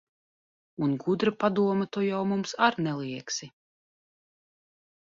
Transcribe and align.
Un 0.85 0.95
gudra 1.03 1.33
padoma 1.43 1.87
tu 1.93 2.05
jau 2.07 2.23
mums 2.33 2.57
ar 2.71 2.81
neliegsi. 2.89 3.55